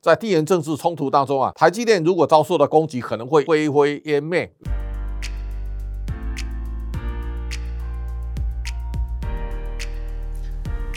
[0.00, 4.52] 在地缘政治冲突当中啊，台积电如果遭受了攻击，可能会灰飞烟灭。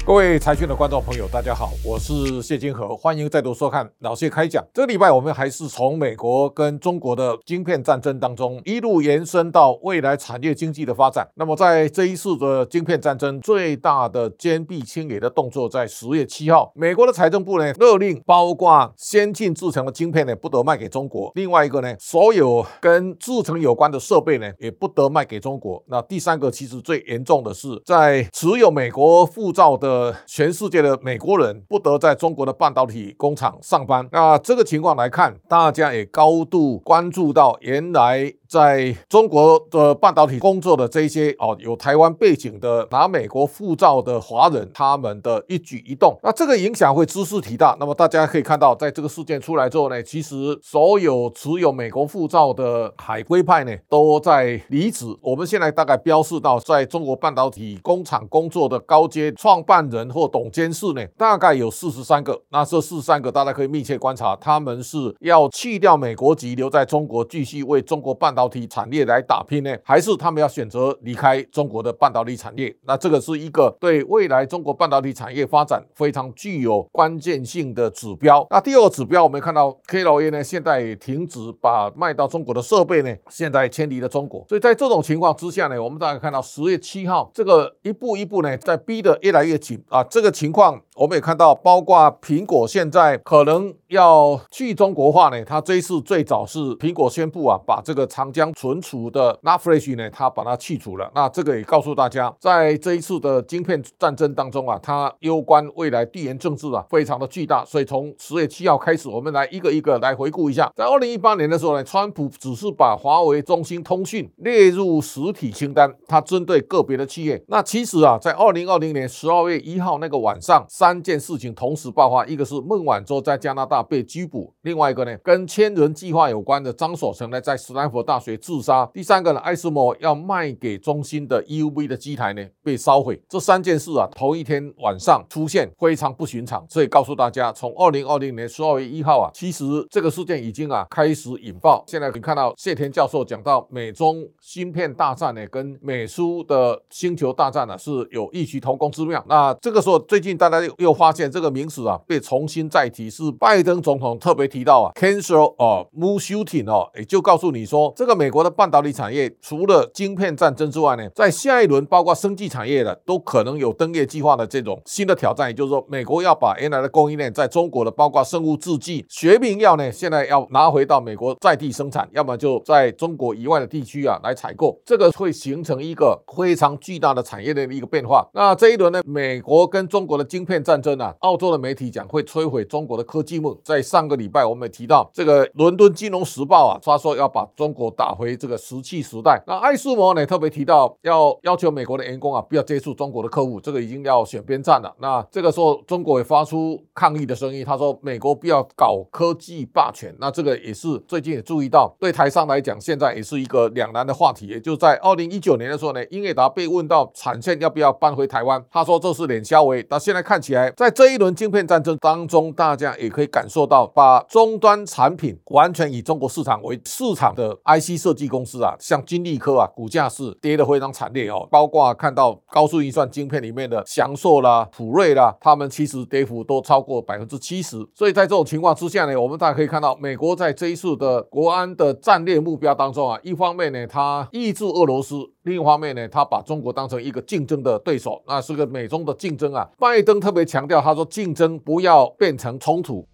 [0.03, 4.65] 各位财讯的观众朋友，大家好，我是谢金河，欢迎再度收看老谢开讲。
[4.73, 11.29] 这个礼拜我们还是从美国跟中国的晶片战争当中一路延伸到未来产业经济的发展。
[11.35, 21.31] 那么在这一次的晶片战争最大的坚壁清野的动作，在十月七号，美国的财政部呢勒令，包括先进制成的晶片呢不得卖给中国。
[21.35, 25.81] 另外一个呢，所有跟制成有关的设备呢也不得卖给中国。
[25.87, 29.90] 那第三个其实最严重的是，在持有美国护照的。
[29.91, 34.07] 呃，全世界的美国人不得在中国的半导体工厂上班。
[34.13, 38.33] 那这个情况来看，大家也高度关注到，原来。
[38.51, 47.77] 在中国的半导体工作的这些哦，有台湾背景的拿美国护照的华人，他们的一举一动，那这个影响会知识体大。
[47.79, 55.05] 那么大家可以看到，在这个事件出来之后呢，其实所有持有美国护照的海归派呢，都在离职。
[55.21, 62.37] 我们现在大概标示到，在中国半导体工厂工作的高阶创办人或董监事呢，大概有四十三个。
[62.49, 68.40] 那这四十三个，大家可以密切观察，他们是要弃掉美国籍，留在中国继续为中国半导。
[68.41, 72.75] 导体产业来打拼呢，还是他们要选择离开中国的半导体产业？
[72.85, 78.47] 那这个是一个对未来中国半导体产业发展非常具有关键性的指标。
[78.49, 84.43] 那第二个指标，我们看到 K 老爷呢，现在停止把卖到中国的设备呢，现在迁离了中国。
[84.49, 90.03] 所以在这种情况之下呢，我们大家看到十月七号这个一步一步呢，在逼得越来越紧啊。
[90.05, 101.11] 这个情况我们也看到，包括苹果现在可能要去中国化呢，它这一次最早是苹果宣布啊，把这个长江存储的 n a Flash 呢，它把它去除了。
[101.15, 107.65] 那这个也告诉大家，在这一次的晶片战争当中啊，它攸关未来地缘政治啊，非常的巨大。
[107.65, 110.71] 所以从十月七号开始，我们来一个一个来回顾一下。
[110.75, 117.43] 在二零一八年的时候呢，川普只是把华为、中兴通讯列入实体清单，它针对个别的企业。
[117.47, 128.85] 那其实啊，在二零二零年十二月一号那个晚上，三三件事情同时爆发，一个是孟晚舟在加拿大被拘捕，另外一个呢，跟千人计划有关的张守成呢，在斯坦福大学自杀。
[128.93, 133.21] 第三个呢，艾斯摩要卖给中兴的 EUV 的机台呢被烧毁。
[133.29, 141.85] 这三件事啊，头一天晚上出现非常不寻常，所以告诉大家，从二零二零年十二月一号啊，其实这个事件已经啊开始引爆。
[141.87, 149.23] 现在可以看到谢田教授讲到美中芯片大战呢，跟美苏的星球大战呢是有异曲同工之妙。
[149.29, 158.51] 那这个时候，最近大家又发现这个名词啊被重新再提，是拜登总统特别提到啊，cancel 哦，moon shooting 哦，也就告诉你说这个美国的。
[158.51, 178.27] 半导体产业除了晶片战争之外呢，在下一轮包括生技产业的都可能有登月计划的这种新的挑战，也就是说，美国要把原来的供应链在中国的包括生物制剂、学名药呢，现在要拿回到美国在地生产，要么就在中国以外的地区啊来采购，这个会形成一个非常巨大的产业链的一个变化。
[178.33, 183.57] 那这一轮呢，美国跟中国的晶片战争啊，澳洲的媒体讲会摧毁中国的科技梦。
[183.63, 188.31] 在上个礼拜，我们也提到这个伦敦金融时报啊，他说要把中国打回。
[188.41, 194.91] 这个石器时代，那艾斯摩呢特别提到要要求美国的员工啊不要接触中国的客户，这个已经要选边站了。
[194.99, 200.15] 那这个时候中国也发出抗议的声音，他说美国不要搞科技霸权。
[200.17, 204.47] 那这个也是最近也注意到，对台商来讲，现在也是一个两难的话题。
[204.47, 209.83] 也就在二零一九年的时候呢，英伟达被问到产线要不要搬回台湾，他说这是脸消维。
[209.83, 218.31] 但现在看起在这一轮晶片战争当中，大家也可以感受到，把终端产品完全以中国市场为市场的 IC 设计。
[218.31, 221.45] 公司啊，像金立科啊，股价是跌得非常惨烈哦。
[221.51, 227.85] 包括看到高速运算晶片里面的翔硕啦、普瑞啦，他们其实跌幅都超过百分之七十。
[227.93, 239.67] 所以在这种情况之下呢，我们大家可以看到，美国在这一次的国安的战略目标当中啊，一方面呢，它抑制俄罗斯；另一方面呢，他把中国当成一个竞争的对手，那是个美中的竞争啊。
[239.79, 243.07] 拜登特别强调，他说竞争不要变成冲突。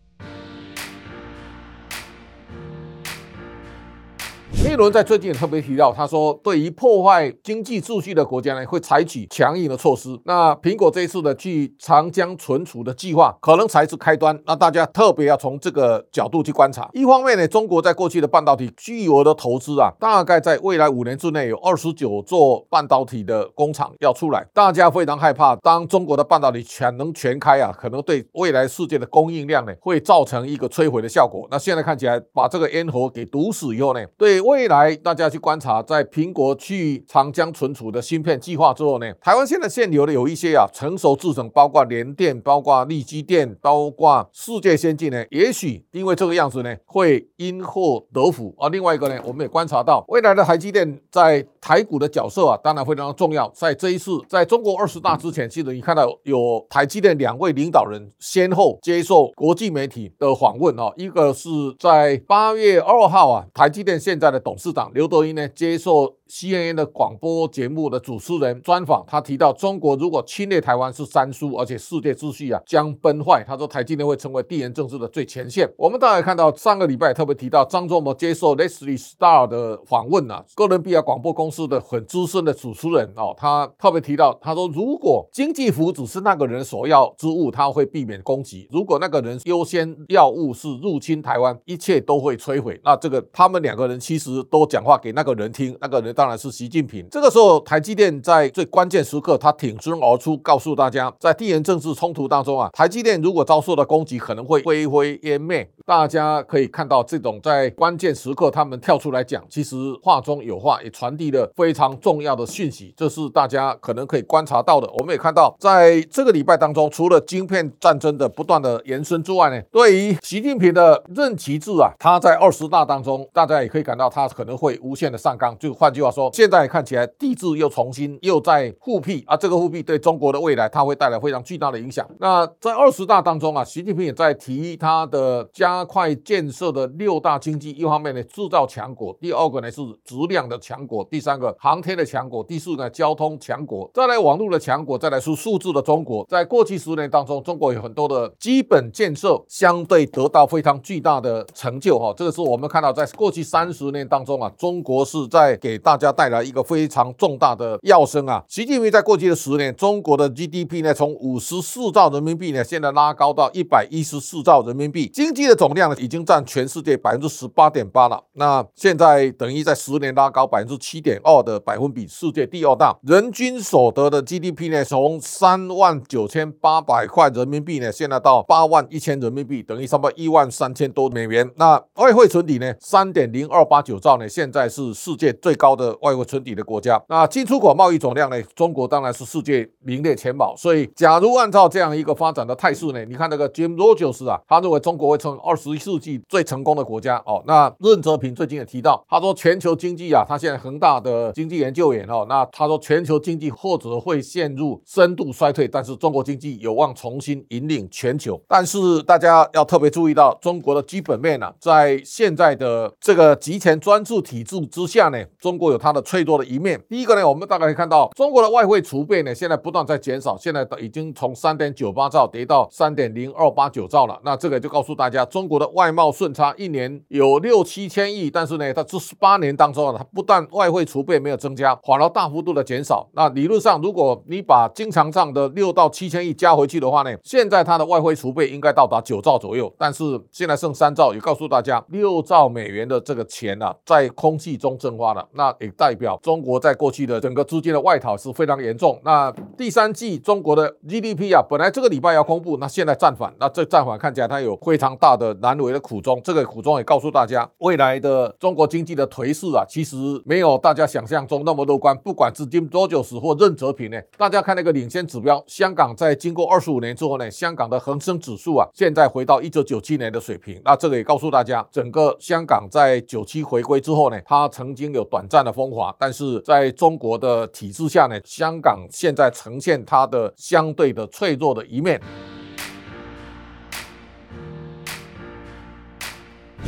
[4.67, 10.09] 耶伦在最近也特别提到，他说，对于破坏经济秩序的国家呢，会采取强硬的措施。
[10.25, 14.37] 那苹果这一次的去长江存储的计划，可能才是开端。
[14.45, 16.89] 那大家特别要从这个角度去观察。
[16.91, 31.47] 一方面呢，中国在过去的半导体巨额的投资啊，大概在未来五年之内有二十九座半导体的工厂要出来，大家非常害怕，当中国的半导体全能全开啊，可能对未来世界的供应量呢，会造成一个摧毁的效果。
[31.49, 48.67] 那现在看起来，把这个咽喉给堵死以后呢，对未未来大家去观察，在苹果去长江存储的芯片计划之后呢，台湾现在现有的有一些啊成熟制程，包括联电、包括力基电、包括世界先进呢，也许因为这个样子呢，会因祸得福啊。
[48.69, 53.47] 另外一个呢，我们也观察到未来的台积电在台股的角色啊，当然非常重要。
[53.53, 66.17] 在这一次在中国二十大之前，其实你看到有台积电两位领导人先后接受国际媒体的访问啊，一个是在八月二号啊，台积电现在的董事长刘德英呢接受。
[66.27, 73.43] CNN 的广播节目的主持人专访，他提到中国如果侵略台湾是三输，而且世界秩序啊将崩坏。
[73.47, 75.67] 他说台积电会成为地缘政治的最前线。
[75.77, 92.77] 我们大家看到上个礼拜特别提到张忠谋接受 Leslie Star 的访问啊，哥伦比亚广播公司的很资深的主持人哦，他特别提到他说如果经济福祉是那个人所要之物，他会避免攻击；如果那个人优先要务是入侵台湾，一切都会摧毁。
[92.83, 96.16] 那这个他们两个人其实都讲话给那个人听，那个人。
[96.17, 97.07] 当然是习近平。
[97.11, 105.69] 这个时候，台积电在最关键时刻，他挺身而出，告诉大家，在地缘政治冲突当中啊，台积电如果遭受了攻击，可能会灰飞烟灭。
[105.85, 112.91] 大家可以看到，这种在关键时刻他们跳出来讲，其实话中有话，也传递了非常重要的讯息。
[112.97, 114.89] 这是大家可能可以观察到的。
[114.97, 125.55] 我们也看到，在这个礼拜当中，除了晶片战争的不断的延伸之外呢，对于习近平的任期制啊，他在二十大当中，大家也可以感到他可能会无限的上纲。
[125.59, 126.06] 就换句话。
[126.11, 132.07] 说现在看起来地质又重新又在复辟啊，这个复辟对中国的未来它会带来非常巨大的影响。
[132.19, 146.25] 那在二十大当中啊，习近平也在提他的加快建设的六大经济，一方面呢制造强国，第二个呢是质量的强国，第三个航天的强国，第四个交通强国，再来网络的强国，再来是数字的中国。
[146.29, 158.43] 在过去十年当中，中国有很多的基本建设相对得到非常巨大的成就哈，这个是我们看到在过去三十年当中啊，中国是在给大家带来一个非常重大的要升啊！
[158.47, 168.23] 习近平在过去的十年，中国的 GDP 呢，从五十四兆人民币呢，现在拉高到一百一十四兆人民币，经济的总量呢，已经占全世界百分之十八点八了。
[168.33, 172.95] 那现在等于在十年拉高百分之七点二的百分比，世界第二大。
[173.01, 181.49] 人均所得的 GDP 呢，从三万九千八百块人民币呢，现在到八万一千人民币，等于差不多一万三千多美元。
[181.55, 185.86] 那外汇存底呢，三点零二八九兆呢，现在是世界最高的。
[186.01, 188.41] 外汇存底的国家，那进出口贸易总量呢？
[188.55, 190.55] 中国当然是世界名列前茅。
[190.55, 197.41] 所以，假如按照这样一个发展的态势呢，你看那个 Jim Rogers 啊，他认为中国会成为二十一世纪最成功的国家哦。
[197.47, 208.39] 那任泽平最近也提到，他说全球经济啊，他现在恒大的经济研究员哦，那他说全球经济或者会陷入深度衰退，但是中国经济有望重新引领全球。
[208.47, 215.76] 但是大家要特别注意到，中国的基本面呢，在现在的这个集权专制体制之下呢，中国有。
[215.77, 216.81] 它的脆弱的一面。
[216.89, 224.19] 第一个呢，我们大概可以看到，中国的外汇储备呢，现在不断在减少，现在已经从三点九八兆跌到三点零二八九兆了。
[224.23, 233.07] 那这个就告诉大家，中国的外贸顺差一年有六七千亿，但是呢，它这十八年当中啊，它不但外汇储备没有增加，反而大幅度的减少。
[233.13, 245.27] 那理论上，如果你把经常账的六到七千亿加回去的话呢，现在它的外汇储备应该到达九兆左右，但是现在剩三兆，也告诉大家，六兆美元的这个钱啊，在空气中蒸发了。
[245.33, 248.99] 那也代表中国在过去的整个资金的外逃是非常严重。
[249.03, 253.33] 那第三季中国的 GDP 啊，本来这个礼拜要公布，那现在暂缓。
[253.39, 256.21] 那这暂缓看起来它有非常大的难为的苦衷。
[256.23, 261.97] 这个苦衷也告诉大家，未来的中国经济的颓势啊，其实没有大家想象中那么乐观。
[261.97, 270.61] 不管是金多久死或任泽平呢，大家看那个领先指标，香港在经过二十五年之后呢，香港的恒生指数啊，现在回到一九九七年的水平。
[270.63, 275.95] 那这个也告诉大家，整个香港在九七回归之后呢，它曾经有短暂的风华。
[275.97, 281.99] 但是在中国的体制下呢，香港现在呈现它的相对的脆弱的一面。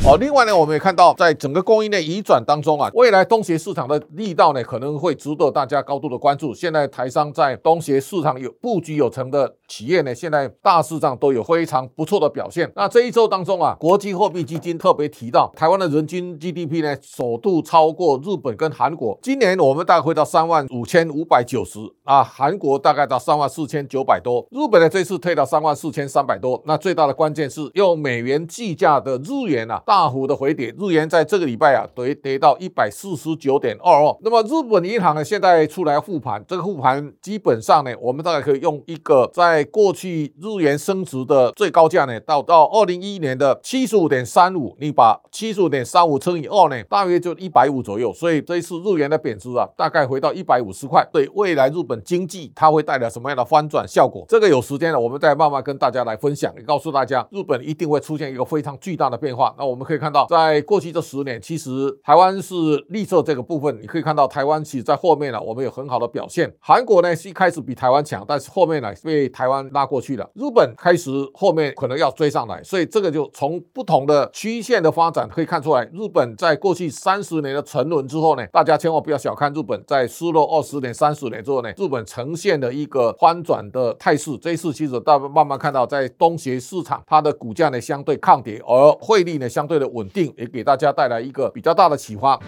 [0.02, 6.54] 哦，另外呢，我们也看到，在整个供应链移转当中啊，未来东协市场的力道呢，可能会值得大家高度的关注。
[6.54, 12.72] 现在台商在东协市场有布局有成的企业呢，现在大市场都有非常不错的表现。
[12.74, 19.16] 那这一周当中啊，国际货币基金特别提到，台湾的人均 GDP 呢，首度超过日本跟韩国。
[19.22, 26.60] 今年我们大概会到三万五千五百九十啊，韩国大概到三万四千九百多，日本呢这次退到三万四千三百多。
[26.64, 30.10] 那最大的关键是用美元计价的日元啊，大。
[30.10, 34.16] 幅的回跌，日元在这个礼拜啊跌跌到一百四十九点二二。
[34.22, 48.12] 那么日本银行呢现在出来复盘，这个复盘基本上呢，我们大概可以用一个在过去日元升值的最高价呢，到到二零一一年的七十五点三五，你把七十五点三五乘以二呢，大约就一百五左右。
[48.12, 54.24] 所以这一次日元的贬值啊，大概回到一百五十块，对未来日本经济它会带来什么样的翻转效果？
[54.28, 59.54] 这个有时间了，我们再慢慢跟大家来分享，也告诉大家，日本一定会出现一个非常巨大的变化。
[59.56, 62.54] 那我们我们可以看到，在过去这十年，其实台湾是
[62.90, 66.54] 绿色这个部分，你可以看到台湾其实在后面呢，我们有很好的表现。
[66.60, 70.30] 韩国呢是一开始比台湾强，但是后面呢被台湾拉过去了。
[70.34, 84.36] 日本开始后面可能要追上来，所以这个就从不同的曲线的发展可以看出来，日本在过去三十年的沉沦之后呢，大家千万不要小看日本，在失落二十年、三十年之后呢，日本呈现的一个翻转的态势。
[84.42, 92.40] 这一次其实大家慢慢看到，在东协市场，它的股价呢相对抗跌，而汇率呢相相对的稳定，也给大家带来一个比较大的启发。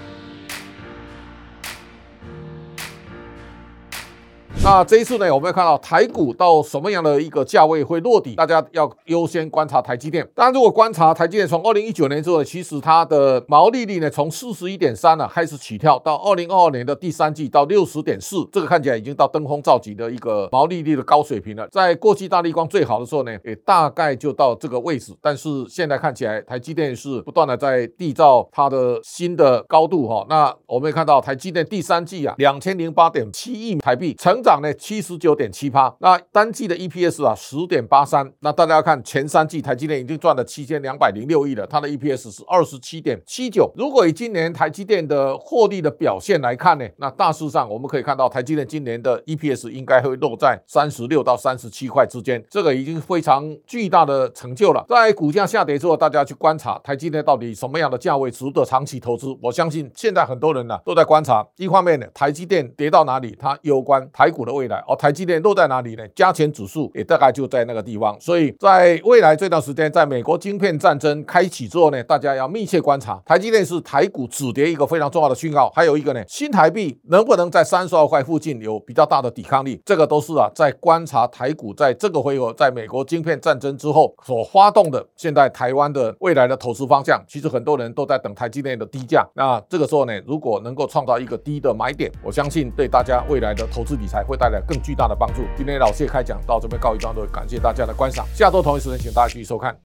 [4.65, 10.25] 那这一次呢，我们要看到台股到什么样的一个价位会落底，大家要优先观察台积电。
[10.37, 21.67] 当然，如果观察台积电从二零一九年之后，其实它的毛利率呢，从四十一点三呢开始起跳，到二零二二年的第三季到六十点四，这个看起来已经到登峰造极的一个毛利率的高水平了。
[21.73, 30.25] 在过去大立光最好的时候呢，也大概就到这个位置，但是现在看起来台积电是不断的在缔造它的新的高度哈。
[30.29, 34.52] 那我们也看到台积电第三季啊，两千零八点七亿台币成长。
[34.53, 43.73] 涨呢七十九点七八，那单季的 EPS 啊十点八三，那大家要看前三季台积电已经赚了七千两百零六亿了，它的 EPS 是二十七点七九。
[43.75, 54.85] 如果以今年台积电的获利的表现来看呢，那大致上我们可以看到台积电今年的 EPS 应该会落在三十六到三十七块之间，这个已经非常巨大的成就了。
[54.87, 59.35] 在股价下跌之后，大家去观察台积电到底什么样的价位值得长期投资？
[59.41, 64.42] 我相信现在很多人呢都在观察，一方面呢台积电跌到哪里，它有关台股。
[64.45, 66.07] 的未来哦，台积电落在哪里呢？
[66.15, 75.71] 加权指数也大概就在那个地方，所以在未来这段时间，在美国晶片战争开启之后呢，大家要密切观察台积电是台股止跌一个非常重要的讯号。
[75.75, 79.81] 还有一个呢，新台币能不能在三十二块附近有比较大的抵抗力？
[79.85, 85.05] 这个都是啊，在观察台股在这个回合，在美国晶片战争之后所发动的。
[85.17, 89.27] 现在台湾的未来的投资方向，其实很多人都在等台积电的低价。
[89.35, 94.25] 那这个时候呢，如果能够创造一个低的买点，我相信对大家未来的投资理财。
[94.33, 95.43] 会带来更巨大的帮助。
[95.55, 98.27] 今天老谢开讲到这边告一段落，感谢大家的观赏。
[98.35, 99.77] 下周同一时间，请大家继续收看。